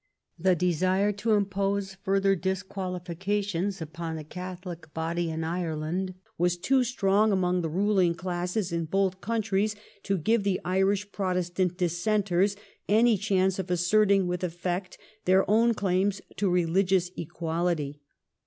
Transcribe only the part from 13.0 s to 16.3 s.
chance of asserting with effect their own claims